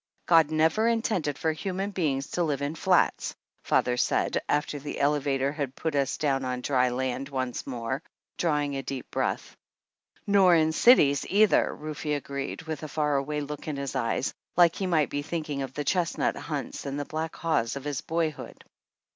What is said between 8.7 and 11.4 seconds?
a deep breath. "Nor in cities